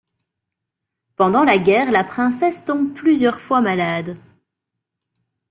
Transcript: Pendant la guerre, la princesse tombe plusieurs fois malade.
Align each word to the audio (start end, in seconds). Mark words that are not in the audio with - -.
Pendant 1.15 1.43
la 1.43 1.59
guerre, 1.59 1.91
la 1.91 2.03
princesse 2.03 2.65
tombe 2.65 2.91
plusieurs 2.95 3.39
fois 3.39 3.61
malade. 3.61 4.17